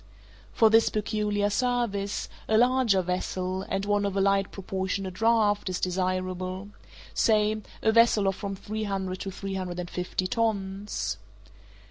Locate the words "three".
8.55-8.85, 9.29-9.53